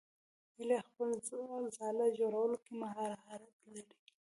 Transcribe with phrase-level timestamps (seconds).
[0.55, 1.09] هیلۍ د خپل
[1.77, 3.23] ځاله جوړولو کې مهارت
[3.73, 3.95] لري